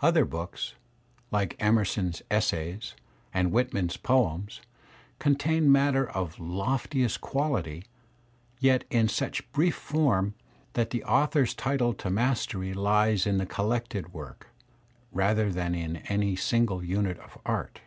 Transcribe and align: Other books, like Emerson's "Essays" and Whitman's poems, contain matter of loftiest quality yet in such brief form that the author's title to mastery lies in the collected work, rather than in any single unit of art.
Other 0.00 0.24
books, 0.24 0.76
like 1.30 1.54
Emerson's 1.58 2.22
"Essays" 2.30 2.94
and 3.34 3.52
Whitman's 3.52 3.98
poems, 3.98 4.62
contain 5.18 5.70
matter 5.70 6.08
of 6.08 6.38
loftiest 6.40 7.20
quality 7.20 7.84
yet 8.60 8.84
in 8.88 9.08
such 9.08 9.52
brief 9.52 9.74
form 9.74 10.32
that 10.72 10.88
the 10.88 11.04
author's 11.04 11.52
title 11.52 11.92
to 11.92 12.08
mastery 12.08 12.72
lies 12.72 13.26
in 13.26 13.36
the 13.36 13.44
collected 13.44 14.14
work, 14.14 14.46
rather 15.12 15.52
than 15.52 15.74
in 15.74 15.96
any 16.08 16.34
single 16.34 16.82
unit 16.82 17.18
of 17.18 17.36
art. 17.44 17.82